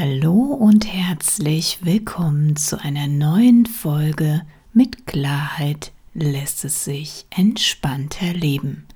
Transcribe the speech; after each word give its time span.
Hallo 0.00 0.32
und 0.32 0.90
herzlich 0.90 1.80
willkommen 1.82 2.56
zu 2.56 2.80
einer 2.80 3.06
neuen 3.06 3.66
Folge 3.66 4.40
mit 4.72 5.06
Klarheit 5.06 5.92
lässt 6.14 6.64
es 6.64 6.84
sich 6.84 7.26
entspannter 7.28 8.32
leben. 8.32 8.86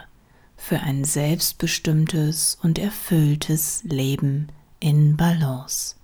für 0.60 0.82
ein 0.82 1.06
selbstbestimmtes 1.06 2.58
und 2.62 2.78
erfülltes 2.78 3.82
Leben 3.86 4.50
in 4.80 5.16
Balance. 5.16 5.96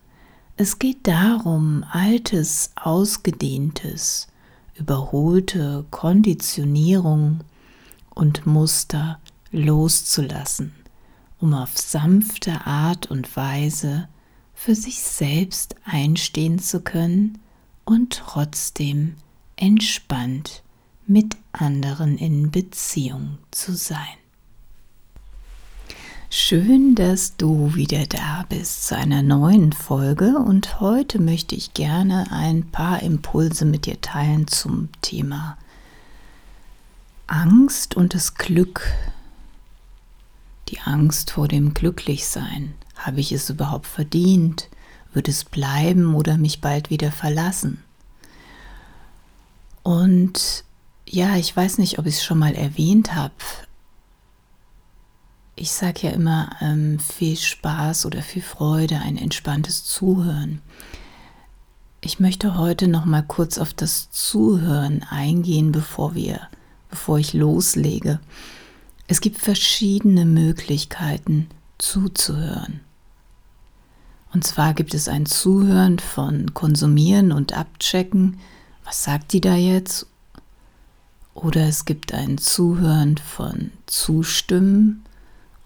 Es 0.56 0.80
geht 0.80 1.06
darum, 1.06 1.84
altes, 1.92 2.72
ausgedehntes, 2.76 4.28
überholte 4.76 5.86
Konditionierung 5.92 7.42
und 8.10 8.46
Muster 8.46 9.20
loszulassen, 9.52 10.74
um 11.40 11.54
auf 11.54 11.78
sanfte 11.78 12.66
Art 12.66 13.12
und 13.12 13.36
Weise 13.36 14.08
für 14.54 14.74
sich 14.74 15.02
selbst 15.02 15.76
einstehen 15.84 16.60
zu 16.60 16.80
können 16.80 17.40
und 17.84 18.24
trotzdem 18.26 19.16
entspannt 19.58 20.64
mit 21.06 21.36
anderen 21.52 22.18
in 22.18 22.52
Beziehung 22.52 23.38
zu 23.52 23.76
sein. 23.76 24.25
Schön, 26.30 26.96
dass 26.96 27.38
du 27.38 27.76
wieder 27.76 28.08
da 28.08 28.46
bist 28.50 28.88
zu 28.88 28.98
einer 28.98 29.22
neuen 29.22 29.72
Folge 29.74 30.38
und 30.38 30.80
heute 30.80 31.22
möchte 31.22 31.56
ich 31.56 31.74
gerne 31.74 32.26
ein 32.32 32.72
paar 32.72 33.04
Impulse 33.04 33.64
mit 33.64 33.86
dir 33.86 34.02
teilen 34.02 34.48
zum 34.48 34.90
Thema 35.02 35.56
Angst 37.28 37.96
und 37.96 38.16
das 38.16 38.34
Glück. 38.34 38.92
Die 40.70 40.80
Angst 40.82 41.32
vor 41.32 41.48
dem 41.48 41.76
Glücklichsein. 41.76 42.74
Habe 42.96 43.20
ich 43.20 43.32
es 43.32 43.50
überhaupt 43.52 43.88
verdient? 43.88 44.70
Wird 45.14 45.28
es 45.28 45.46
bleiben 45.46 46.16
oder 46.16 46.38
mich 46.38 46.60
bald 46.60 46.90
wieder 46.90 47.12
verlassen? 47.12 47.84
Und 49.84 50.64
ja, 51.08 51.36
ich 51.38 51.56
weiß 51.56 51.78
nicht, 51.78 52.00
ob 52.00 52.08
ich 52.08 52.16
es 52.16 52.24
schon 52.24 52.40
mal 52.40 52.56
erwähnt 52.56 53.14
habe, 53.14 53.34
ich 55.56 55.72
sage 55.72 56.08
ja 56.08 56.10
immer 56.12 56.50
ähm, 56.62 57.00
viel 57.00 57.38
Spaß 57.38 58.06
oder 58.06 58.22
viel 58.22 58.42
Freude, 58.42 59.00
ein 59.00 59.18
entspanntes 59.18 59.86
Zuhören. 59.86 60.62
Ich 62.02 62.20
möchte 62.20 62.58
heute 62.58 62.88
noch 62.88 63.06
mal 63.06 63.24
kurz 63.24 63.58
auf 63.58 63.74
das 63.74 64.12
Zuhören 64.12 65.04
eingehen, 65.10 65.72
bevor 65.72 66.14
wir, 66.14 66.42
bevor 66.90 67.20
ich 67.20 67.34
loslege. 67.34 68.20
Es 69.08 69.22
gibt 69.22 69.38
verschiedene 69.40 70.26
Möglichkeiten 70.26 71.48
zuzuhören. 71.78 72.82
Und 74.34 74.44
zwar 74.44 74.74
gibt 74.74 74.94
es 74.94 75.08
ein 75.08 75.26
Zuhören 75.26 76.00
von 76.00 76.54
Konsumieren 76.54 77.32
und 77.32 77.54
Abchecken. 77.54 78.40
Was 78.84 79.04
sagt 79.04 79.32
die 79.32 79.42
da 79.42 79.56
jetzt? 79.56 80.08
Oder 81.34 81.68
es 81.68 81.86
gibt 81.86 82.14
ein 82.14 82.38
Zuhören 82.38 83.18
von 83.18 83.72
Zustimmen 83.86 85.06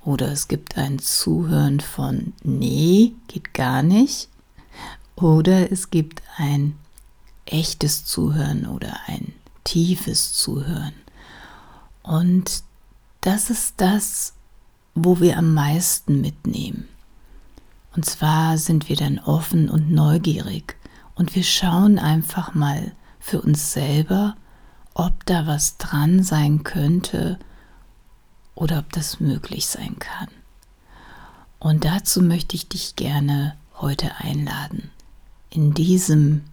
oder 0.06 0.32
es 0.32 0.48
gibt 0.48 0.78
ein 0.78 1.00
Zuhören 1.00 1.80
von 1.80 2.34
Nee, 2.44 3.14
geht 3.28 3.54
gar 3.54 3.84
nicht. 3.84 4.30
Oder 5.16 5.72
es 5.72 5.90
gibt 5.90 6.22
ein 6.38 6.78
echtes 7.46 8.06
Zuhören 8.06 8.66
oder 8.66 8.98
ein 9.08 9.34
tiefes 9.64 10.34
Zuhören. 10.34 10.94
Und 12.04 12.64
das 13.22 13.50
ist 13.50 13.76
das, 13.78 14.34
wo 14.96 15.20
wir 15.20 15.38
am 15.38 15.54
meisten 15.54 16.22
mitnehmen. 16.22 16.88
Und 17.96 18.06
zwar 18.06 18.58
sind 18.58 18.88
wir 18.88 18.96
dann 18.96 19.20
offen 19.20 19.70
und 19.70 19.92
neugierig 19.92 20.78
und 21.16 21.36
wir 21.36 21.44
schauen 21.44 22.00
einfach 22.00 22.54
mal 22.56 22.94
für 23.20 23.42
uns 23.42 23.74
selber, 23.74 24.38
ob 24.94 25.26
da 25.26 25.48
was 25.48 25.78
dran 25.78 26.24
sein 26.24 26.64
könnte 26.64 27.40
oder 28.60 28.80
ob 28.80 28.92
das 28.92 29.20
möglich 29.20 29.68
sein 29.68 29.98
kann. 30.00 30.28
Und 31.60 31.86
dazu 31.86 32.22
möchte 32.22 32.56
ich 32.56 32.68
dich 32.68 32.96
gerne 32.96 33.56
heute 33.76 34.18
einladen, 34.18 34.92
in 35.50 35.74
diesem 35.74 36.44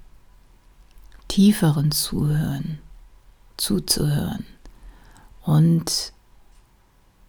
tieferen 1.28 1.90
Zuhören 1.90 2.78
zuzuhören. 3.56 4.46
Und 5.42 6.12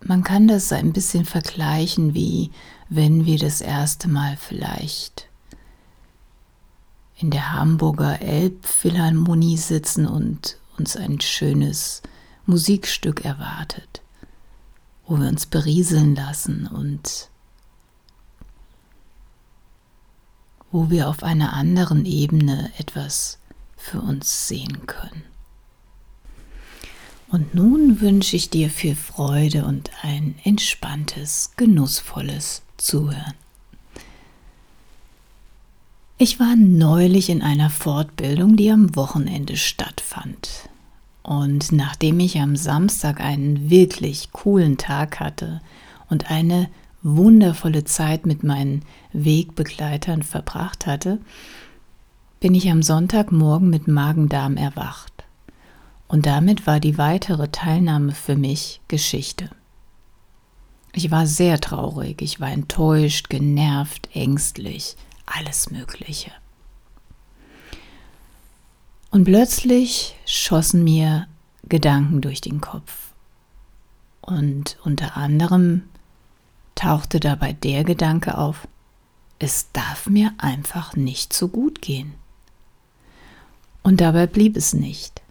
man 0.02 0.24
kann 0.24 0.48
das 0.48 0.72
ein 0.72 0.94
bisschen 0.94 1.26
vergleichen, 1.26 2.14
wie 2.14 2.52
wenn 2.88 3.26
wir 3.26 3.40
das 3.40 3.62
erste 3.62 4.08
Mal 4.08 4.38
vielleicht 4.38 5.28
in 7.18 7.32
der 7.32 7.54
Hamburger 7.54 8.22
Elbphilharmonie 8.22 9.58
sitzen 9.58 10.06
und 10.06 10.58
uns 10.78 10.96
ein 10.96 11.20
schönes 11.20 12.04
Musikstück 12.46 13.26
erwartet 13.26 14.04
wo 15.08 15.18
wir 15.18 15.28
uns 15.28 15.46
berieseln 15.46 16.16
lassen 16.16 16.68
und 16.68 17.30
wo 20.72 20.90
wir 20.90 21.08
auf 21.08 21.24
einer 21.24 21.54
anderen 21.54 22.06
Ebene 22.06 22.72
etwas 22.78 23.40
für 23.78 24.02
uns 24.02 24.48
sehen 24.48 24.86
können. 24.86 25.24
Und 27.30 27.56
nun 27.56 28.00
wünsche 28.00 28.36
ich 28.36 28.50
dir 28.50 28.70
viel 28.70 28.96
Freude 28.96 29.66
und 29.66 29.92
ein 30.02 30.36
entspanntes, 30.44 31.52
genussvolles 31.58 32.62
Zuhören. 32.78 33.34
Ich 36.18 36.40
war 36.40 36.56
neulich 36.56 37.30
in 37.30 37.42
einer 37.42 37.70
Fortbildung, 37.70 38.56
die 38.56 38.72
am 38.72 38.96
Wochenende 38.96 39.56
stattfand. 39.56 40.70
Und 41.28 41.74
nachdem 41.74 42.22
ich 42.22 42.40
am 42.40 42.56
Samstag 42.56 43.20
einen 43.20 43.70
wirklich 43.70 44.32
coolen 44.32 44.78
Tag 44.78 45.20
hatte 45.20 45.60
und 46.10 46.32
eine 46.32 46.70
wundervolle 47.04 47.84
Zeit 47.84 48.26
mit 48.26 48.46
meinen 48.46 48.84
Wegbegleitern 49.12 50.24
verbracht 50.24 50.88
hatte, 50.88 51.20
bin 52.40 52.56
ich 52.56 52.72
am 52.72 52.82
Sonntagmorgen 52.82 53.70
mit 53.70 53.90
Magen-Darm 53.90 54.56
erwacht. 54.56 55.26
Und 56.08 56.26
damit 56.26 56.66
war 56.66 56.80
die 56.80 56.98
weitere 56.98 57.50
Teilnahme 57.50 58.14
für 58.14 58.38
mich 58.38 58.80
Geschichte. 58.88 59.50
Ich 60.94 61.12
war 61.12 61.28
sehr 61.28 61.60
traurig, 61.60 62.22
ich 62.22 62.40
war 62.40 62.52
enttäuscht, 62.52 63.30
genervt, 63.30 64.08
ängstlich, 64.14 64.96
alles 65.26 65.72
Mögliche. 65.72 66.32
Und 69.12 69.24
plötzlich 69.24 70.16
schossen 70.26 70.84
mir 70.84 71.28
Gedanken 71.70 72.22
durch 72.22 72.42
den 72.42 72.62
Kopf. 72.62 73.14
Und 74.22 74.78
unter 74.84 75.16
anderem 75.18 75.84
tauchte 76.76 77.20
dabei 77.20 77.54
der 77.54 77.84
Gedanke 77.84 78.38
auf, 78.38 78.68
es 79.40 79.72
darf 79.72 80.08
mir 80.08 80.34
einfach 80.38 80.96
nicht 80.96 81.32
so 81.32 81.48
gut 81.48 81.82
gehen. 81.82 82.14
Und 83.84 84.02
dabei 84.02 84.28
blieb 84.28 84.58
es 84.58 84.74
nicht. 84.74 85.22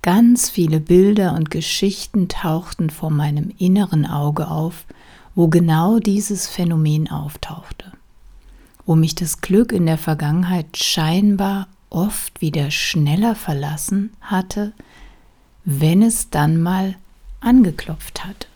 Ganz 0.00 0.50
viele 0.50 0.80
Bilder 0.80 1.34
und 1.34 1.50
Geschichten 1.50 2.28
tauchten 2.28 2.90
vor 2.90 3.10
meinem 3.10 3.52
inneren 3.58 4.06
Auge 4.06 4.48
auf, 4.48 4.86
wo 5.34 5.48
genau 5.48 5.98
dieses 5.98 6.48
Phänomen 6.48 7.10
auftauchte, 7.10 7.92
wo 8.86 8.94
mich 8.94 9.14
das 9.14 9.40
Glück 9.40 9.72
in 9.72 9.86
der 9.86 9.98
Vergangenheit 9.98 10.76
scheinbar 10.76 11.68
oft 11.94 12.40
wieder 12.40 12.70
schneller 12.70 13.34
verlassen 13.34 14.12
hatte, 14.20 14.72
wenn 15.64 16.02
es 16.02 16.28
dann 16.28 16.60
mal 16.60 16.96
angeklopft 17.40 18.24
hatte. 18.24 18.48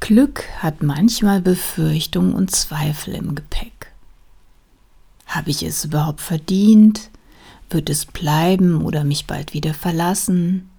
Glück 0.00 0.44
hat 0.58 0.82
manchmal 0.82 1.40
Befürchtung 1.40 2.34
und 2.34 2.50
Zweifel 2.52 3.14
im 3.14 3.34
Gepäck. 3.34 3.92
Habe 5.26 5.50
ich 5.50 5.62
es 5.64 5.84
überhaupt 5.84 6.20
verdient? 6.20 7.10
Wird 7.70 7.90
es 7.90 8.06
bleiben 8.06 8.82
oder 8.82 9.02
mich 9.02 9.26
bald 9.26 9.52
wieder 9.52 9.74
verlassen? 9.74 10.70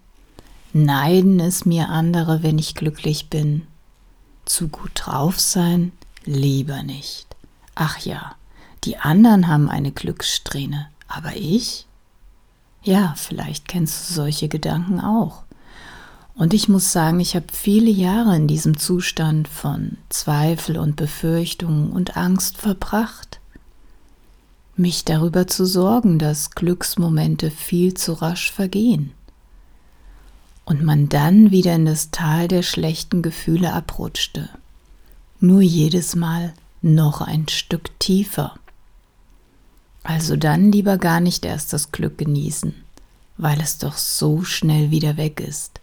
Neiden 0.71 1.39
es 1.41 1.65
mir 1.65 1.89
andere, 1.89 2.43
wenn 2.43 2.57
ich 2.57 2.75
glücklich 2.75 3.29
bin? 3.29 3.67
Zu 4.45 4.69
gut 4.69 4.91
drauf 4.93 5.39
sein? 5.39 5.91
Lieber 6.23 6.83
nicht. 6.83 7.27
Ach 7.75 7.99
ja, 7.99 8.36
die 8.87 8.97
anderen 8.97 9.49
haben 9.49 9.69
eine 9.69 9.91
Glückssträhne, 9.91 10.87
aber 11.09 11.35
ich? 11.35 11.85
Ja, 12.83 13.15
vielleicht 13.17 13.67
kennst 13.67 14.09
du 14.09 14.13
solche 14.13 14.47
Gedanken 14.47 15.01
auch. 15.01 15.43
Und 16.35 16.53
ich 16.53 16.69
muss 16.69 16.93
sagen, 16.93 17.19
ich 17.19 17.35
habe 17.35 17.47
viele 17.51 17.89
Jahre 17.89 18.33
in 18.37 18.47
diesem 18.47 18.77
Zustand 18.77 19.49
von 19.49 19.97
Zweifel 20.07 20.77
und 20.77 20.95
Befürchtung 20.95 21.91
und 21.91 22.15
Angst 22.15 22.55
verbracht, 22.55 23.41
mich 24.77 25.03
darüber 25.03 25.47
zu 25.47 25.65
sorgen, 25.65 26.17
dass 26.17 26.51
Glücksmomente 26.51 27.51
viel 27.51 27.93
zu 27.93 28.13
rasch 28.13 28.53
vergehen 28.53 29.11
und 30.63 30.81
man 30.81 31.09
dann 31.09 31.51
wieder 31.51 31.75
in 31.75 31.85
das 31.85 32.11
Tal 32.11 32.47
der 32.47 32.63
schlechten 32.63 33.21
Gefühle 33.21 33.73
abrutschte, 33.73 34.47
nur 35.41 35.61
jedes 35.61 36.15
Mal 36.15 36.53
noch 36.81 37.19
ein 37.19 37.49
Stück 37.49 37.99
tiefer. 37.99 38.55
Also 40.07 40.37
dann 40.37 40.71
lieber 40.71 40.97
gar 40.97 41.19
nicht 41.19 41.43
erst 41.43 41.73
das 41.73 41.91
Glück 41.91 42.17
genießen, 42.17 42.73
weil 43.35 43.59
es 43.59 43.77
doch 43.77 43.97
so 43.97 44.41
schnell 44.41 44.89
wieder 44.89 45.17
weg 45.17 45.41
ist 45.41 45.81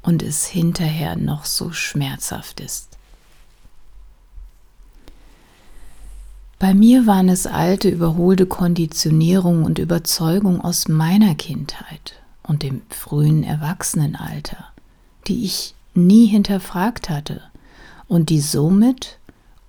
und 0.00 0.22
es 0.22 0.46
hinterher 0.46 1.16
noch 1.16 1.44
so 1.44 1.70
schmerzhaft 1.70 2.60
ist. 2.60 2.96
Bei 6.58 6.72
mir 6.72 7.06
waren 7.06 7.28
es 7.28 7.46
alte, 7.46 7.90
überholte 7.90 8.46
Konditionierung 8.46 9.64
und 9.64 9.78
Überzeugung 9.78 10.62
aus 10.62 10.88
meiner 10.88 11.34
Kindheit 11.34 12.14
und 12.44 12.62
dem 12.62 12.80
frühen 12.88 13.44
Erwachsenenalter, 13.44 14.64
die 15.26 15.44
ich 15.44 15.74
nie 15.92 16.24
hinterfragt 16.24 17.10
hatte 17.10 17.42
und 18.06 18.30
die 18.30 18.40
somit 18.40 19.18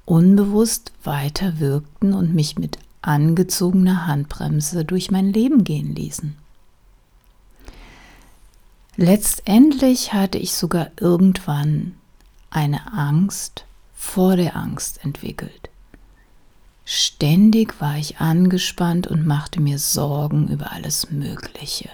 unbewusst 0.05 0.93
weiter 1.03 1.59
wirkten 1.59 2.13
und 2.13 2.33
mich 2.33 2.57
mit 2.57 2.79
angezogener 3.01 4.07
Handbremse 4.07 4.85
durch 4.85 5.11
mein 5.11 5.31
Leben 5.31 5.63
gehen 5.63 5.95
ließen. 5.95 6.35
Letztendlich 8.95 10.13
hatte 10.13 10.37
ich 10.37 10.53
sogar 10.53 10.91
irgendwann 10.99 11.95
eine 12.49 12.91
Angst 12.91 13.65
vor 13.95 14.35
der 14.35 14.55
Angst 14.55 15.03
entwickelt. 15.03 15.69
Ständig 16.83 17.79
war 17.79 17.97
ich 17.97 18.17
angespannt 18.17 19.07
und 19.07 19.25
machte 19.25 19.61
mir 19.61 19.77
Sorgen 19.77 20.47
über 20.47 20.71
alles 20.71 21.11
Mögliche. 21.11 21.89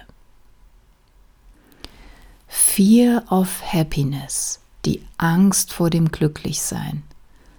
Fear 2.48 3.24
of 3.30 3.62
Happiness, 3.62 4.60
die 4.84 5.02
Angst 5.18 5.72
vor 5.72 5.90
dem 5.90 6.10
Glücklichsein, 6.10 7.02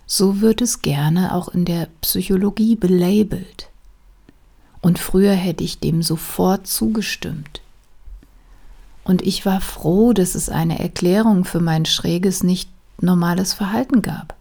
so 0.07 0.39
wird 0.39 0.61
es 0.61 0.81
gerne 0.81 1.35
auch 1.35 1.49
in 1.49 1.65
der 1.65 1.89
Psychologie 2.01 2.77
belabelt. 2.77 3.69
Und 4.81 4.99
früher 4.99 5.33
hätte 5.33 5.65
ich 5.65 5.79
dem 5.79 6.01
sofort 6.01 6.65
zugestimmt. 6.65 7.61
Und 9.03 9.21
ich 9.21 9.45
war 9.45 9.59
froh, 9.59 10.13
dass 10.13 10.33
es 10.33 10.49
eine 10.49 10.79
Erklärung 10.79 11.43
für 11.43 11.59
mein 11.59 11.85
schräges, 11.85 12.41
nicht 12.41 12.69
normales 13.01 13.53
Verhalten 13.53 14.01
gab. 14.01 14.35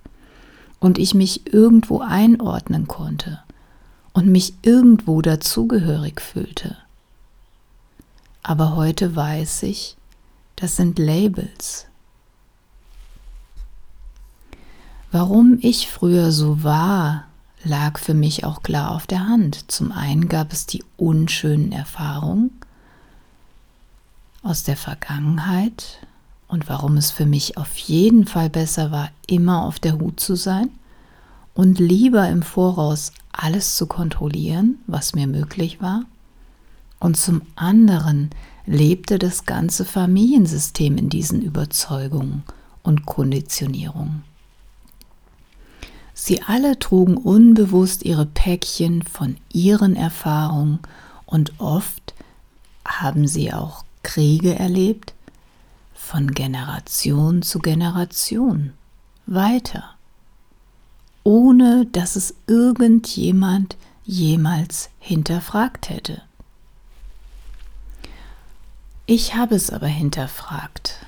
Und 0.78 0.98
ich 0.98 1.14
mich 1.14 1.52
irgendwo 1.52 2.00
einordnen 2.00 2.86
konnte 2.86 3.40
und 4.12 4.28
mich 4.28 4.54
irgendwo 4.62 5.20
dazugehörig 5.20 6.20
fühlte. 6.20 6.76
Aber 8.42 8.76
heute 8.76 9.16
weiß 9.16 9.64
ich, 9.64 9.96
das 10.54 10.76
sind 10.76 10.98
Labels. 10.98 11.86
Warum 15.18 15.56
ich 15.62 15.88
früher 15.88 16.30
so 16.30 16.62
war, 16.62 17.24
lag 17.64 17.98
für 17.98 18.12
mich 18.12 18.44
auch 18.44 18.62
klar 18.62 18.90
auf 18.90 19.06
der 19.06 19.26
Hand. 19.26 19.70
Zum 19.72 19.90
einen 19.90 20.28
gab 20.28 20.52
es 20.52 20.66
die 20.66 20.84
unschönen 20.98 21.72
Erfahrungen, 21.72 22.50
aus 24.42 24.62
der 24.62 24.76
Vergangenheit 24.76 26.06
und 26.48 26.68
warum 26.68 26.98
es 26.98 27.12
für 27.12 27.24
mich 27.24 27.56
auf 27.56 27.78
jeden 27.78 28.26
Fall 28.26 28.50
besser 28.50 28.90
war, 28.90 29.08
immer 29.26 29.62
auf 29.62 29.78
der 29.78 29.98
Hut 29.98 30.20
zu 30.20 30.34
sein 30.34 30.68
und 31.54 31.78
lieber 31.78 32.28
im 32.28 32.42
Voraus 32.42 33.12
alles 33.32 33.74
zu 33.74 33.86
kontrollieren, 33.86 34.80
was 34.86 35.14
mir 35.14 35.26
möglich 35.26 35.80
war. 35.80 36.02
Und 37.00 37.16
zum 37.16 37.40
anderen 37.54 38.28
lebte 38.66 39.18
das 39.18 39.46
ganze 39.46 39.86
Familiensystem 39.86 40.98
in 40.98 41.08
diesen 41.08 41.40
Überzeugungen 41.40 42.42
und 42.82 43.06
Konditionierungen. 43.06 44.35
Sie 46.18 46.42
alle 46.42 46.78
trugen 46.78 47.18
unbewusst 47.18 48.02
ihre 48.02 48.24
Päckchen 48.24 49.02
von 49.02 49.36
ihren 49.52 49.94
Erfahrungen 49.96 50.78
und 51.26 51.60
oft 51.60 52.14
haben 52.86 53.28
sie 53.28 53.52
auch 53.52 53.84
Kriege 54.02 54.58
erlebt, 54.58 55.12
von 55.92 56.30
Generation 56.30 57.42
zu 57.42 57.58
Generation 57.58 58.72
weiter, 59.26 59.94
ohne 61.22 61.84
dass 61.84 62.16
es 62.16 62.34
irgendjemand 62.46 63.76
jemals 64.04 64.88
hinterfragt 64.98 65.90
hätte. 65.90 66.22
Ich 69.04 69.34
habe 69.34 69.54
es 69.54 69.68
aber 69.68 69.86
hinterfragt, 69.86 71.05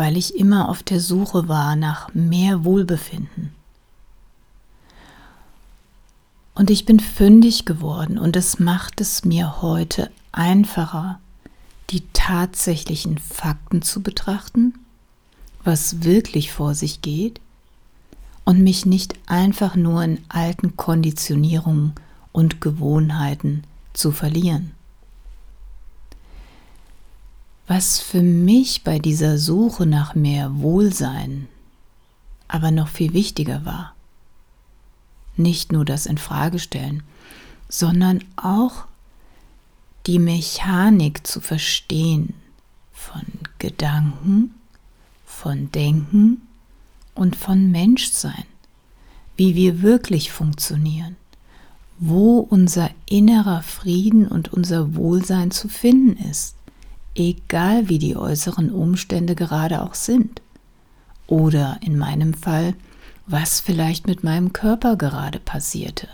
weil 0.00 0.16
ich 0.16 0.34
immer 0.34 0.70
auf 0.70 0.82
der 0.82 0.98
Suche 0.98 1.46
war 1.46 1.76
nach 1.76 2.14
mehr 2.14 2.64
Wohlbefinden. 2.64 3.52
Und 6.54 6.70
ich 6.70 6.86
bin 6.86 7.00
fündig 7.00 7.66
geworden 7.66 8.18
und 8.18 8.34
es 8.34 8.58
macht 8.58 9.02
es 9.02 9.26
mir 9.26 9.60
heute 9.60 10.10
einfacher, 10.32 11.20
die 11.90 12.02
tatsächlichen 12.14 13.18
Fakten 13.18 13.82
zu 13.82 14.02
betrachten, 14.02 14.72
was 15.64 16.02
wirklich 16.02 16.50
vor 16.50 16.74
sich 16.74 17.02
geht, 17.02 17.38
und 18.46 18.62
mich 18.62 18.86
nicht 18.86 19.12
einfach 19.26 19.76
nur 19.76 20.02
in 20.02 20.24
alten 20.30 20.78
Konditionierungen 20.78 21.92
und 22.32 22.62
Gewohnheiten 22.62 23.64
zu 23.92 24.12
verlieren. 24.12 24.70
Was 27.70 28.00
für 28.00 28.20
mich 28.20 28.82
bei 28.82 28.98
dieser 28.98 29.38
Suche 29.38 29.86
nach 29.86 30.16
mehr 30.16 30.58
Wohlsein 30.58 31.46
aber 32.48 32.72
noch 32.72 32.88
viel 32.88 33.12
wichtiger 33.12 33.64
war, 33.64 33.94
nicht 35.36 35.70
nur 35.70 35.84
das 35.84 36.06
Infragestellen, 36.06 37.04
sondern 37.68 38.24
auch 38.34 38.86
die 40.08 40.18
Mechanik 40.18 41.24
zu 41.24 41.40
verstehen 41.40 42.34
von 42.92 43.22
Gedanken, 43.60 44.52
von 45.24 45.70
Denken 45.70 46.42
und 47.14 47.36
von 47.36 47.70
Menschsein, 47.70 48.46
wie 49.36 49.54
wir 49.54 49.80
wirklich 49.80 50.32
funktionieren, 50.32 51.14
wo 52.00 52.40
unser 52.40 52.90
innerer 53.08 53.62
Frieden 53.62 54.26
und 54.26 54.52
unser 54.52 54.96
Wohlsein 54.96 55.52
zu 55.52 55.68
finden 55.68 56.16
ist, 56.28 56.56
egal 57.14 57.88
wie 57.88 57.98
die 57.98 58.16
äußeren 58.16 58.70
Umstände 58.70 59.34
gerade 59.34 59.82
auch 59.82 59.94
sind. 59.94 60.42
Oder 61.26 61.78
in 61.82 61.96
meinem 61.96 62.34
Fall, 62.34 62.74
was 63.26 63.60
vielleicht 63.60 64.06
mit 64.06 64.24
meinem 64.24 64.52
Körper 64.52 64.96
gerade 64.96 65.38
passierte. 65.38 66.08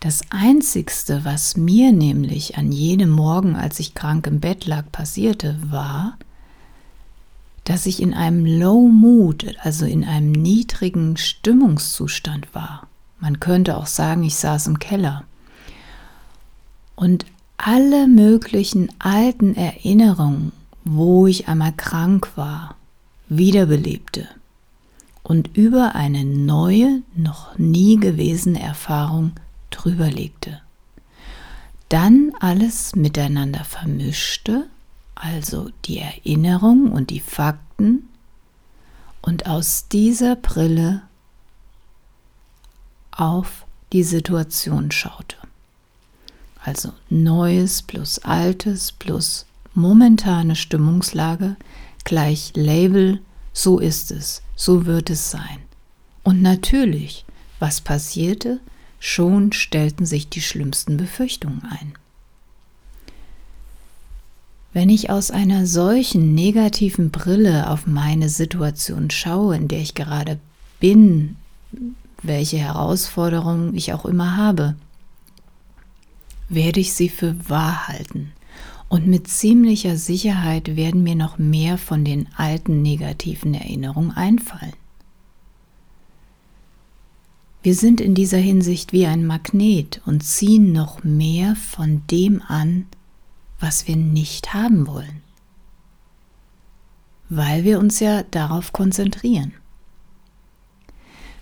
Das 0.00 0.22
Einzigste, 0.30 1.24
was 1.24 1.56
mir 1.56 1.92
nämlich 1.92 2.56
an 2.56 2.70
jenem 2.70 3.10
Morgen, 3.10 3.56
als 3.56 3.80
ich 3.80 3.94
krank 3.94 4.26
im 4.26 4.40
Bett 4.40 4.66
lag, 4.66 4.84
passierte, 4.92 5.58
war, 5.70 6.16
dass 7.64 7.86
ich 7.86 8.00
in 8.00 8.14
einem 8.14 8.46
Low 8.46 8.88
Mood, 8.88 9.56
also 9.60 9.86
in 9.86 10.04
einem 10.04 10.30
niedrigen 10.30 11.16
Stimmungszustand 11.16 12.54
war. 12.54 12.86
Man 13.18 13.40
könnte 13.40 13.76
auch 13.76 13.86
sagen, 13.86 14.22
ich 14.22 14.36
saß 14.36 14.68
im 14.68 14.78
Keller. 14.78 15.24
Und 16.94 17.26
alle 17.56 18.06
möglichen 18.06 18.90
alten 18.98 19.54
Erinnerungen, 19.54 20.52
wo 20.84 21.26
ich 21.26 21.48
einmal 21.48 21.72
krank 21.72 22.30
war, 22.36 22.76
wiederbelebte 23.28 24.28
und 25.22 25.56
über 25.56 25.94
eine 25.94 26.24
neue, 26.24 27.02
noch 27.14 27.58
nie 27.58 27.96
gewesene 27.98 28.60
Erfahrung 28.60 29.32
drüber 29.70 30.08
legte. 30.08 30.60
Dann 31.88 32.32
alles 32.40 32.94
miteinander 32.94 33.64
vermischte, 33.64 34.68
also 35.14 35.70
die 35.84 35.98
Erinnerung 35.98 36.92
und 36.92 37.10
die 37.10 37.20
Fakten, 37.20 38.08
und 39.22 39.46
aus 39.46 39.88
dieser 39.88 40.36
Brille 40.36 41.02
auf 43.10 43.66
die 43.92 44.04
Situation 44.04 44.92
schaute. 44.92 45.36
Also 46.66 46.92
Neues 47.08 47.82
plus 47.82 48.18
Altes 48.18 48.90
plus 48.90 49.46
momentane 49.74 50.56
Stimmungslage 50.56 51.56
gleich 52.02 52.52
Label, 52.56 53.20
so 53.52 53.78
ist 53.78 54.10
es, 54.10 54.42
so 54.56 54.84
wird 54.84 55.08
es 55.10 55.30
sein. 55.30 55.60
Und 56.24 56.42
natürlich, 56.42 57.24
was 57.60 57.80
passierte, 57.80 58.60
Schon 58.98 59.52
stellten 59.52 60.06
sich 60.06 60.28
die 60.28 60.40
schlimmsten 60.40 60.96
Befürchtungen 60.96 61.62
ein. 61.70 61.92
Wenn 64.72 64.88
ich 64.88 65.10
aus 65.10 65.30
einer 65.30 65.66
solchen 65.66 66.34
negativen 66.34 67.10
Brille 67.10 67.70
auf 67.70 67.86
meine 67.86 68.28
Situation 68.28 69.10
schaue, 69.10 69.54
in 69.54 69.68
der 69.68 69.78
ich 69.78 69.94
gerade 69.94 70.40
bin, 70.80 71.36
welche 72.22 72.58
Herausforderungen 72.58 73.76
ich 73.76 73.92
auch 73.92 74.04
immer 74.04 74.36
habe, 74.36 74.74
werde 76.48 76.80
ich 76.80 76.92
sie 76.92 77.08
für 77.08 77.48
wahr 77.48 77.88
halten. 77.88 78.32
Und 78.88 79.06
mit 79.06 79.28
ziemlicher 79.28 79.96
Sicherheit 79.96 80.76
werden 80.76 81.02
mir 81.02 81.16
noch 81.16 81.38
mehr 81.38 81.76
von 81.76 82.04
den 82.04 82.28
alten 82.36 82.82
negativen 82.82 83.54
Erinnerungen 83.54 84.12
einfallen. 84.12 84.74
Wir 87.62 87.74
sind 87.74 88.00
in 88.00 88.14
dieser 88.14 88.38
Hinsicht 88.38 88.92
wie 88.92 89.06
ein 89.06 89.26
Magnet 89.26 90.00
und 90.06 90.22
ziehen 90.22 90.72
noch 90.72 91.02
mehr 91.02 91.56
von 91.56 92.02
dem 92.12 92.40
an, 92.46 92.86
was 93.58 93.88
wir 93.88 93.96
nicht 93.96 94.54
haben 94.54 94.86
wollen, 94.86 95.22
weil 97.28 97.64
wir 97.64 97.80
uns 97.80 97.98
ja 97.98 98.22
darauf 98.22 98.72
konzentrieren. 98.72 99.52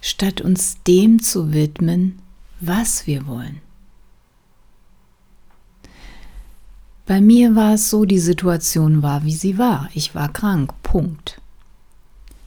Statt 0.00 0.40
uns 0.40 0.82
dem 0.86 1.22
zu 1.22 1.52
widmen, 1.52 2.22
was 2.58 3.06
wir 3.06 3.26
wollen. 3.26 3.60
Bei 7.06 7.20
mir 7.20 7.54
war 7.54 7.74
es 7.74 7.90
so, 7.90 8.06
die 8.06 8.18
Situation 8.18 9.02
war, 9.02 9.24
wie 9.24 9.34
sie 9.34 9.58
war. 9.58 9.90
Ich 9.92 10.14
war 10.14 10.32
krank, 10.32 10.72
Punkt. 10.82 11.40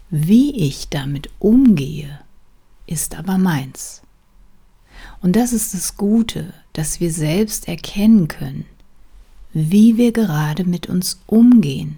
Wie 0.09 0.55
ich 0.55 0.89
damit 0.89 1.29
umgehe, 1.37 2.19
ist 2.87 3.15
aber 3.15 3.37
meins. 3.37 4.01
Und 5.21 5.35
das 5.35 5.53
ist 5.53 5.73
das 5.73 5.97
Gute, 5.97 6.53
dass 6.73 6.99
wir 6.99 7.11
selbst 7.11 7.67
erkennen 7.67 8.27
können, 8.27 8.65
wie 9.53 9.97
wir 9.97 10.11
gerade 10.11 10.63
mit 10.63 10.87
uns 10.87 11.21
umgehen. 11.27 11.97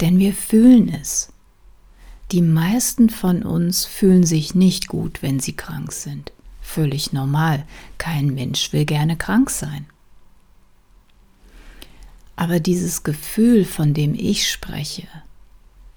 Denn 0.00 0.18
wir 0.18 0.32
fühlen 0.32 0.88
es. 0.88 1.30
Die 2.32 2.42
meisten 2.42 3.10
von 3.10 3.42
uns 3.42 3.84
fühlen 3.84 4.24
sich 4.24 4.54
nicht 4.54 4.86
gut, 4.86 5.20
wenn 5.20 5.40
sie 5.40 5.52
krank 5.52 5.92
sind. 5.92 6.32
Völlig 6.62 7.12
normal. 7.12 7.66
Kein 7.98 8.28
Mensch 8.28 8.72
will 8.72 8.84
gerne 8.84 9.16
krank 9.16 9.50
sein. 9.50 9.86
Aber 12.40 12.58
dieses 12.58 13.02
Gefühl, 13.02 13.66
von 13.66 13.92
dem 13.92 14.14
ich 14.14 14.50
spreche, 14.50 15.06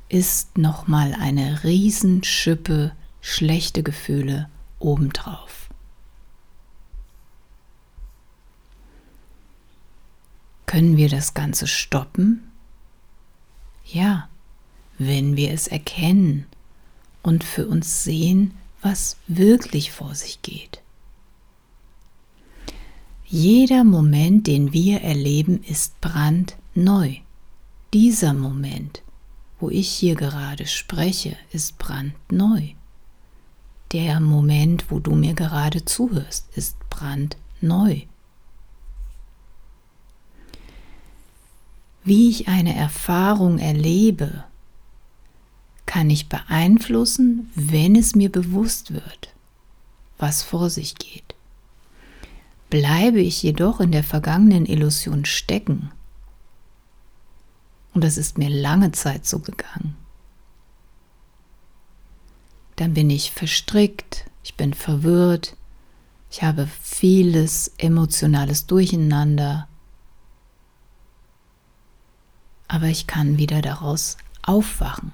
ist 0.10 0.58
nochmal 0.58 1.16
eine 1.18 1.64
Riesenschippe 1.64 2.92
schlechte 3.22 3.82
Gefühle 3.82 4.50
obendrauf. 4.78 5.70
Können 10.66 10.98
wir 10.98 11.08
das 11.08 11.34
Ganze 11.34 11.66
stoppen? 11.66 12.52
Ja, 13.86 14.28
wenn 14.98 15.38
wir 15.38 15.54
es 15.54 15.70
erkennen 15.70 16.46
und 17.22 17.46
für 17.46 17.70
uns 17.70 18.04
sehen, 18.04 18.54
was 18.82 19.16
wirklich 19.28 19.94
vor 19.94 20.14
sich 20.14 20.42
geht. 20.42 20.83
Jeder 23.36 23.84
Moment, 23.84 24.46
den 24.46 24.74
wir 24.74 25.02
erleben, 25.02 25.64
ist 25.64 26.00
brandneu. 26.02 27.16
Dieser 27.92 28.32
Moment, 28.32 29.02
wo 29.60 29.72
ich 29.72 29.90
hier 29.90 30.14
gerade 30.14 30.68
spreche, 30.68 31.36
ist 31.52 31.80
brandneu. 31.80 32.62
Der 33.92 34.20
Moment, 34.20 34.92
wo 34.92 35.00
du 35.00 35.16
mir 35.16 35.34
gerade 35.34 35.84
zuhörst, 35.84 36.56
ist 36.56 36.78
brandneu. 36.92 38.02
Wie 42.04 42.30
ich 42.30 42.48
eine 42.50 42.76
Erfahrung 42.76 43.58
erlebe, 43.58 44.44
kann 45.88 46.12
ich 46.12 46.30
beeinflussen, 46.30 47.50
wenn 47.56 47.96
es 47.96 48.14
mir 48.14 48.32
bewusst 48.32 48.94
wird, 48.94 49.34
was 50.20 50.44
vor 50.44 50.70
sich 50.70 50.94
geht. 50.94 51.33
Bleibe 52.74 53.20
ich 53.20 53.44
jedoch 53.44 53.82
in 53.82 53.92
der 53.92 54.04
vergangenen 54.04 54.66
Illusion 54.66 55.26
stecken, 55.26 55.92
und 57.94 58.04
das 58.04 58.18
ist 58.18 58.40
mir 58.40 58.50
lange 58.50 58.92
Zeit 58.94 59.28
so 59.28 59.38
gegangen, 59.38 59.96
dann 62.78 62.96
bin 62.96 63.12
ich 63.12 63.30
verstrickt, 63.30 64.26
ich 64.42 64.56
bin 64.56 64.74
verwirrt, 64.74 65.56
ich 66.32 66.42
habe 66.42 66.68
vieles 66.82 67.72
emotionales 67.78 68.66
Durcheinander, 68.66 69.68
aber 72.68 72.88
ich 72.88 73.06
kann 73.06 73.38
wieder 73.38 73.62
daraus 73.62 74.18
aufwachen. 74.42 75.12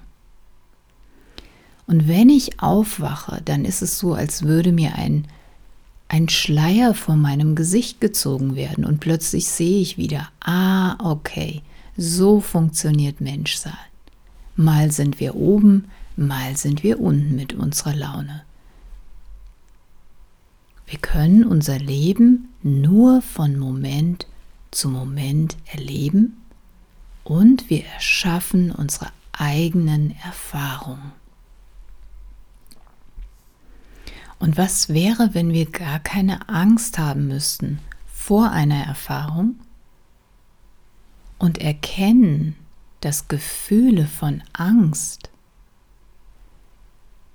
Und 1.86 2.08
wenn 2.08 2.30
ich 2.30 2.62
aufwache, 2.62 3.42
dann 3.44 3.66
ist 3.66 3.82
es 3.82 3.98
so, 3.98 4.14
als 4.14 4.44
würde 4.44 4.72
mir 4.72 4.94
ein, 4.94 5.28
ein 6.10 6.28
Schleier 6.28 6.92
vor 6.94 7.14
meinem 7.14 7.54
Gesicht 7.54 8.00
gezogen 8.00 8.56
werden 8.56 8.84
und 8.84 8.98
plötzlich 8.98 9.46
sehe 9.46 9.80
ich 9.80 9.96
wieder, 9.96 10.28
ah, 10.40 10.96
okay, 10.98 11.62
so 11.96 12.40
funktioniert 12.40 13.20
Menschsein. 13.20 13.72
Mal 14.56 14.90
sind 14.90 15.20
wir 15.20 15.36
oben, 15.36 15.84
mal 16.16 16.56
sind 16.56 16.82
wir 16.82 16.98
unten 16.98 17.36
mit 17.36 17.52
unserer 17.52 17.94
Laune. 17.94 18.42
Wir 20.88 20.98
können 20.98 21.44
unser 21.44 21.78
Leben 21.78 22.48
nur 22.64 23.22
von 23.22 23.56
Moment 23.56 24.26
zu 24.72 24.88
Moment 24.88 25.56
erleben 25.72 26.42
und 27.22 27.70
wir 27.70 27.84
erschaffen 27.84 28.72
unsere 28.72 29.12
eigenen 29.30 30.16
Erfahrungen. 30.24 31.19
Und 34.40 34.56
was 34.56 34.88
wäre, 34.88 35.34
wenn 35.34 35.52
wir 35.52 35.70
gar 35.70 36.00
keine 36.00 36.48
Angst 36.48 36.98
haben 36.98 37.28
müssten 37.28 37.78
vor 38.12 38.50
einer 38.50 38.84
Erfahrung 38.84 39.60
und 41.38 41.58
erkennen, 41.58 42.56
dass 43.00 43.28
Gefühle 43.28 44.06
von 44.06 44.42
Angst 44.52 45.30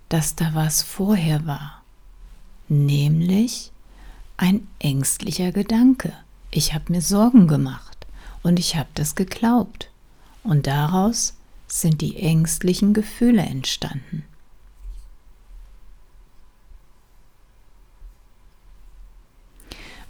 dass 0.09 0.35
da 0.35 0.53
was 0.53 0.81
vorher 0.81 1.45
war, 1.45 1.83
nämlich 2.67 3.71
ein 4.37 4.67
ängstlicher 4.79 5.51
Gedanke. 5.51 6.13
Ich 6.51 6.73
habe 6.73 6.91
mir 6.91 7.01
Sorgen 7.01 7.47
gemacht 7.47 8.05
und 8.43 8.59
ich 8.59 8.75
habe 8.75 8.89
das 8.93 9.15
geglaubt 9.15 9.89
und 10.43 10.67
daraus 10.67 11.35
sind 11.67 12.01
die 12.01 12.17
ängstlichen 12.17 12.93
Gefühle 12.93 13.41
entstanden. 13.41 14.23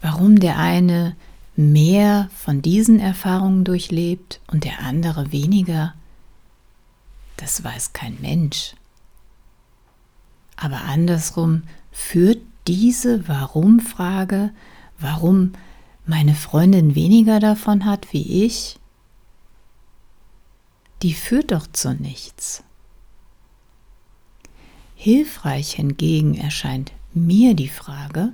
Warum 0.05 0.39
der 0.39 0.59
eine 0.59 1.15
mehr 1.55 2.29
von 2.35 2.61
diesen 2.61 2.99
Erfahrungen 2.99 3.63
durchlebt 3.63 4.39
und 4.45 4.63
der 4.63 4.81
andere 4.81 5.31
weniger, 5.31 5.95
das 7.37 7.63
weiß 7.63 7.93
kein 7.93 8.21
Mensch. 8.21 8.75
Aber 10.57 10.83
andersrum 10.83 11.63
führt 11.91 12.37
diese 12.67 13.27
Warum-Frage, 13.27 14.51
warum 14.99 15.53
meine 16.05 16.35
Freundin 16.35 16.93
weniger 16.93 17.39
davon 17.39 17.85
hat 17.85 18.13
wie 18.13 18.45
ich, 18.45 18.77
die 21.01 21.15
führt 21.15 21.51
doch 21.51 21.65
zu 21.65 21.95
nichts. 21.95 22.63
Hilfreich 24.93 25.73
hingegen 25.73 26.35
erscheint 26.35 26.91
mir 27.15 27.55
die 27.55 27.69
Frage, 27.69 28.33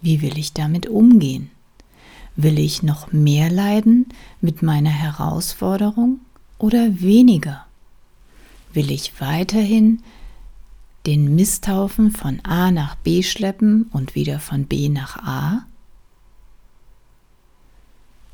wie 0.00 0.22
will 0.22 0.38
ich 0.38 0.52
damit 0.52 0.86
umgehen? 0.86 1.50
Will 2.36 2.58
ich 2.58 2.82
noch 2.82 3.12
mehr 3.12 3.50
leiden 3.50 4.06
mit 4.40 4.62
meiner 4.62 4.90
Herausforderung 4.90 6.20
oder 6.58 7.00
weniger? 7.00 7.66
Will 8.72 8.90
ich 8.90 9.20
weiterhin 9.20 10.02
den 11.06 11.34
Misthaufen 11.34 12.12
von 12.12 12.40
A 12.44 12.70
nach 12.70 12.94
B 12.96 13.22
schleppen 13.22 13.84
und 13.92 14.14
wieder 14.14 14.38
von 14.38 14.66
B 14.66 14.88
nach 14.88 15.16
A? 15.16 15.66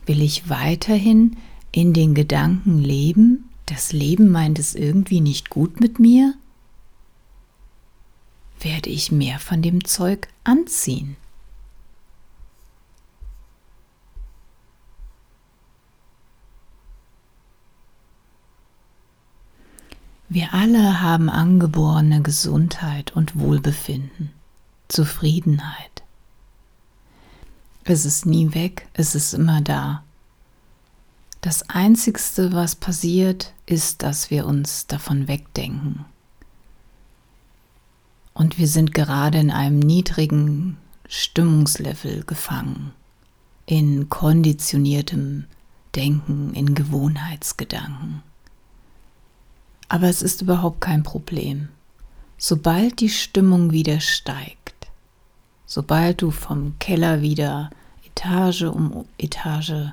Will 0.07 0.21
ich 0.21 0.51
weiterhin 0.51 1.37
in 1.73 1.95
den 1.95 2.15
Gedanken 2.15 2.79
leben, 2.79 3.49
das 3.67 3.93
Leben 3.93 4.31
meint 4.31 4.59
es 4.59 4.75
irgendwie 4.75 5.21
nicht 5.21 5.49
gut 5.49 5.81
mit 5.81 5.99
mir? 5.99 6.35
Werde 8.61 8.91
ich 8.91 9.11
mehr 9.11 9.39
von 9.39 9.63
dem 9.63 9.85
Zeug 9.85 10.29
anziehen? 10.45 11.17
Wir 20.35 20.53
alle 20.53 21.01
haben 21.01 21.31
angeborene 21.31 22.21
Gesundheit 22.21 23.13
und 23.15 23.39
Wohlbefinden, 23.39 24.33
Zufriedenheit. 24.89 26.03
Es 27.85 28.05
ist 28.05 28.27
nie 28.27 28.53
weg, 28.53 28.89
es 28.95 29.15
ist 29.15 29.33
immer 29.33 29.61
da. 29.61 30.03
Das 31.41 31.71
Einzigste, 31.71 32.53
was 32.53 32.75
passiert, 32.75 33.53
ist, 33.67 34.03
dass 34.03 34.29
wir 34.29 34.47
uns 34.47 34.89
davon 34.89 35.29
wegdenken. 35.29 36.05
Und 38.33 38.59
wir 38.59 38.67
sind 38.67 38.93
gerade 38.93 39.39
in 39.39 39.53
einem 39.53 39.79
niedrigen 39.79 40.79
Stimmungslevel 41.07 42.25
gefangen, 42.25 42.91
in 43.67 44.09
konditioniertem 44.09 45.45
Denken, 45.95 46.55
in 46.55 46.75
Gewohnheitsgedanken. 46.75 48.25
Aber 49.89 50.09
es 50.09 50.23
ist 50.23 50.43
überhaupt 50.43 50.81
kein 50.81 51.03
Problem. 51.03 51.69
Sobald 52.39 53.01
die 53.01 53.11
Stimmung 53.11 53.71
wieder 53.73 54.01
steigt, 54.01 54.89
sobald 55.67 56.23
du 56.23 56.31
vom 56.31 56.79
Keller 56.79 57.23
wieder 57.23 57.71
Etage 58.05 58.63
um 58.63 59.07
Etage 59.19 59.93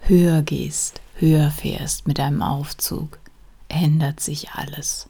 höher 0.00 0.42
gehst, 0.42 1.00
höher 1.14 1.50
fährst 1.50 2.06
mit 2.06 2.18
deinem 2.18 2.42
Aufzug, 2.42 3.18
ändert 3.68 4.20
sich 4.20 4.52
alles. 4.52 5.08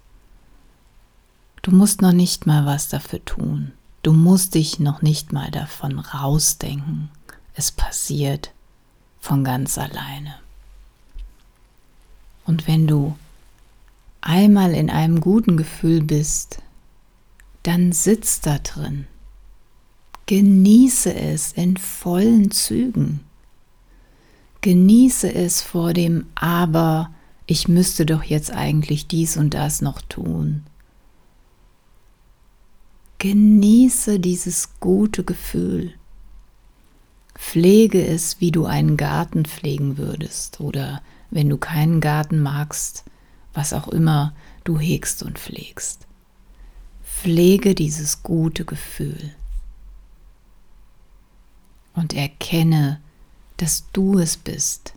Du 1.62 1.70
musst 1.70 2.02
noch 2.02 2.12
nicht 2.12 2.46
mal 2.46 2.66
was 2.66 2.88
dafür 2.88 3.25
tun. 3.25 3.72
Du 4.02 4.12
musst 4.12 4.54
dich 4.54 4.80
noch 4.80 5.00
nicht 5.00 5.32
mal 5.32 5.50
davon 5.50 6.00
rausdenken. 6.00 7.08
Es 7.54 7.70
passiert 7.70 8.50
von 9.20 9.44
ganz 9.44 9.78
alleine. 9.78 10.34
Und 12.44 12.66
wenn 12.66 12.88
du 12.88 13.16
einmal 14.22 14.72
in 14.72 14.88
einem 14.88 15.20
guten 15.20 15.56
Gefühl 15.58 16.02
bist, 16.02 16.62
dann 17.62 17.92
sitz 17.92 18.40
da 18.40 18.58
drin. 18.58 19.06
Genieße 20.26 21.14
es 21.14 21.52
in 21.52 21.76
vollen 21.76 22.50
Zügen. 22.50 23.20
Genieße 24.62 25.34
es 25.34 25.60
vor 25.60 25.92
dem 25.92 26.26
Aber, 26.34 27.10
ich 27.46 27.68
müsste 27.68 28.06
doch 28.06 28.22
jetzt 28.22 28.52
eigentlich 28.52 29.08
dies 29.08 29.36
und 29.36 29.54
das 29.54 29.82
noch 29.82 30.00
tun. 30.00 30.62
Genieße 33.18 34.20
dieses 34.20 34.80
gute 34.80 35.24
Gefühl. 35.24 35.92
Pflege 37.34 38.04
es, 38.06 38.40
wie 38.40 38.52
du 38.52 38.64
einen 38.66 38.96
Garten 38.96 39.44
pflegen 39.44 39.98
würdest 39.98 40.60
oder 40.60 41.02
wenn 41.30 41.48
du 41.48 41.56
keinen 41.56 42.00
Garten 42.00 42.40
magst, 42.40 43.04
was 43.54 43.73
auch 43.73 43.88
immer 43.88 44.35
du 44.64 44.78
hegst 44.78 45.23
und 45.23 45.38
pflegst. 45.38 46.06
Pflege 47.04 47.75
dieses 47.75 48.23
gute 48.23 48.64
Gefühl 48.64 49.35
und 51.94 52.14
erkenne, 52.14 53.00
dass 53.59 53.85
du 53.92 54.18
es 54.18 54.37
bist, 54.37 54.94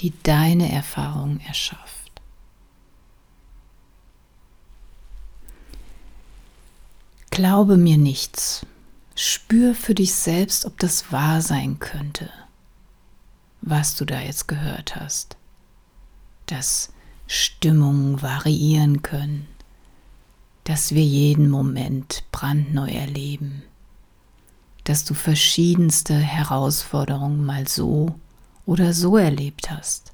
die 0.00 0.12
deine 0.22 0.70
Erfahrung 0.70 1.40
erschafft. 1.40 2.06
Glaube 7.30 7.76
mir 7.76 7.98
nichts. 7.98 8.64
Spür 9.14 9.74
für 9.74 9.94
dich 9.94 10.14
selbst, 10.14 10.66
ob 10.66 10.78
das 10.78 11.10
wahr 11.10 11.40
sein 11.40 11.78
könnte, 11.78 12.30
was 13.62 13.96
du 13.96 14.04
da 14.04 14.20
jetzt 14.20 14.46
gehört 14.46 14.96
hast. 14.96 15.36
Dass 16.46 16.92
Stimmungen 17.26 18.22
variieren 18.22 19.02
können, 19.02 19.46
dass 20.64 20.94
wir 20.94 21.04
jeden 21.04 21.48
Moment 21.48 22.24
brandneu 22.32 22.90
erleben 22.90 23.62
dass 24.86 25.04
du 25.04 25.14
verschiedenste 25.14 26.14
Herausforderungen 26.14 27.44
mal 27.44 27.66
so 27.66 28.14
oder 28.66 28.94
so 28.94 29.16
erlebt 29.16 29.70
hast, 29.70 30.12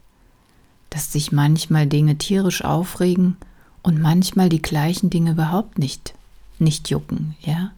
dass 0.88 1.11
dich 1.11 1.31
manchmal 1.31 1.87
Dinge 1.87 2.16
tierisch 2.16 2.64
aufregen 2.64 3.37
und 3.83 4.00
manchmal 4.00 4.49
die 4.49 4.62
gleichen 4.62 5.11
Dinge 5.11 5.33
überhaupt 5.33 5.78
nicht, 5.78 6.14
nicht 6.59 6.88
jucken, 6.88 7.37
ja? 7.41 7.73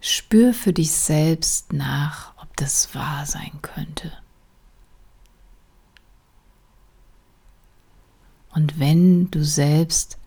Spür 0.00 0.54
für 0.54 0.72
dich 0.72 0.92
selbst 0.92 1.72
nach, 1.72 2.32
ob 2.40 2.56
das 2.56 2.94
wahr 2.94 3.26
sein 3.26 3.52
könnte. 3.60 4.12
Und 8.52 8.78
wenn 8.78 9.30
du 9.30 9.44
selbst 9.44 10.18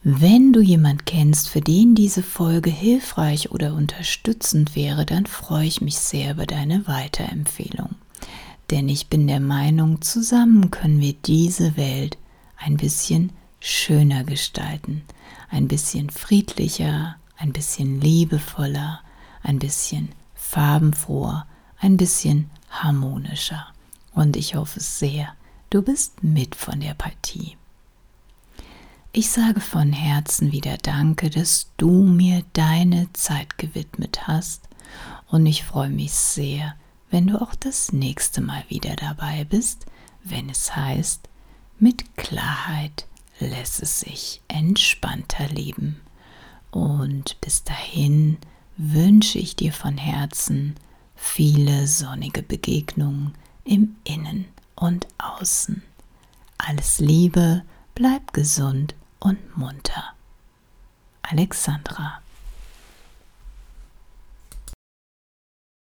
Wenn 0.09 0.53
du 0.53 0.61
jemand 0.61 1.05
kennst, 1.05 1.49
für 1.49 1.61
den 1.61 1.97
diese 1.97 2.23
Folge 2.23 2.71
hilfreich 2.71 3.51
oder 3.51 3.75
unterstützend 3.75 4.77
wäre, 4.77 5.05
dann 5.05 5.27
freue 5.27 5.67
ich 5.67 5.81
mich 5.81 5.99
sehr 5.99 6.31
über 6.31 6.47
deine 6.47 6.87
Weiterempfehlung. 6.87 7.97
Denn 8.71 8.89
ich 8.89 9.09
bin 9.09 9.27
der 9.27 9.41
Meinung, 9.41 10.03
zusammen 10.03 10.71
können 10.71 11.01
wir 11.01 11.15
diese 11.15 11.77
Welt 11.77 12.19
ein 12.57 12.77
bisschen 12.77 13.33
schöner 13.59 14.23
gestalten, 14.23 15.03
ein 15.51 15.67
bisschen 15.67 16.09
friedlicher, 16.11 17.17
ein 17.37 17.53
bisschen 17.53 18.01
liebevoller, 18.01 19.01
ein 19.43 19.59
bisschen 19.59 20.11
farbenfroher, 20.37 21.49
ein 21.81 21.97
bisschen 21.97 22.49
harmonischer. 22.71 23.67
Und 24.15 24.37
ich 24.37 24.55
hoffe 24.55 24.79
sehr, 24.79 25.35
du 25.71 25.83
bist 25.83 26.23
mit 26.23 26.55
von 26.55 26.79
der 26.79 26.95
Partie. 26.95 27.57
Ich 29.19 29.31
sage 29.31 29.63
von 29.63 29.95
Herzen 29.95 30.53
wieder 30.53 30.77
Danke, 30.77 31.31
dass 31.31 31.71
du 31.79 32.03
mir 32.03 32.43
deine 32.53 33.11
Zeit 33.15 33.57
gewidmet 33.57 34.29
hast 34.29 34.69
und 35.31 35.47
ich 35.47 35.65
freue 35.65 35.89
mich 35.89 36.13
sehr, 36.13 36.75
wenn 37.11 37.29
du 37.29 37.41
auch 37.41 37.55
das 37.55 37.95
nächste 37.95 38.43
Mal 38.43 38.63
wieder 38.69 38.95
dabei 38.95 39.45
bist, 39.45 39.87
wenn 40.23 40.51
es 40.51 40.77
heißt, 40.77 41.31
mit 41.79 42.15
Klarheit 42.19 43.07
lässt 43.41 43.83
es 43.83 44.01
sich 44.01 44.43
entspannter 44.49 45.49
leben. 45.49 45.99
Und 46.71 47.41
bis 47.41 47.65
dahin 47.65 48.37
wünsche 48.77 49.39
ich 49.39 49.57
dir 49.57 49.73
von 49.73 49.97
Herzen 49.97 50.75
viele 51.15 51.87
sonnige 51.87 52.43
Begegnungen 52.43 53.33
im 53.65 53.97
Innen 54.05 54.45
und 54.75 55.07
Außen. 55.17 55.83
Alles 56.59 56.99
Liebe, 56.99 57.63
bleib 57.95 58.35
gesund 58.35 58.95
und 59.19 59.57
munter. 59.57 60.15
Alexandra 61.23 62.21